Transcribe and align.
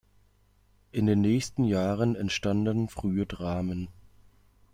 In 0.91 1.05
den 1.05 1.21
nächsten 1.21 1.63
Jahren 1.63 2.15
entstanden 2.15 2.89
frühe 2.89 3.27
Dramen. 3.27 3.87